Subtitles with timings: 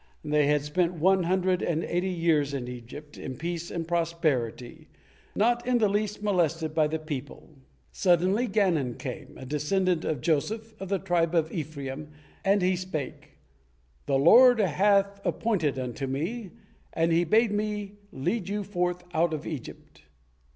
[0.25, 4.87] they had spent one hundred and eighty years in Egypt, in peace and prosperity,
[5.35, 7.59] not in the least molested by the people.
[7.91, 12.09] Suddenly Ganon came, a descendant of Joseph, of the tribe of Ephraim,
[12.43, 13.37] and he spake,
[14.07, 16.49] "The Lord hat appeared unto me,
[16.93, 20.01] and He bade me lead you forth out of Egypt."